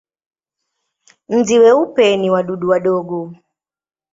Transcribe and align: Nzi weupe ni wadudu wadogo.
Nzi 1.37 1.55
weupe 1.63 2.05
ni 2.19 2.27
wadudu 2.33 2.65
wadogo. 2.71 3.19